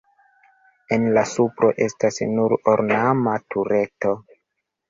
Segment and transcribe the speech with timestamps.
[0.95, 4.19] En la supro estas nur ornama tureto.